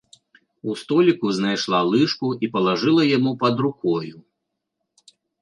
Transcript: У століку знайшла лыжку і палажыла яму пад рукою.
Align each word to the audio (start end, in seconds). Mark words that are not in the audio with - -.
У 0.69 0.77
століку 0.81 1.27
знайшла 1.39 1.81
лыжку 1.91 2.31
і 2.47 2.49
палажыла 2.57 3.03
яму 3.17 3.31
пад 3.45 3.55
рукою. 3.67 4.15